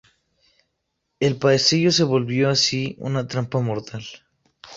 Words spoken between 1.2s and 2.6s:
pasillo se volvió